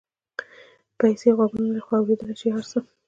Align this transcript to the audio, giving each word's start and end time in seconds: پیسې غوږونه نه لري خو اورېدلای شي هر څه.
پیسې 0.99 1.29
غوږونه 1.37 1.65
نه 1.67 1.71
لري 1.73 1.81
خو 1.85 1.91
اورېدلای 1.97 2.35
شي 2.39 2.47
هر 2.55 2.63
څه. 2.71 2.79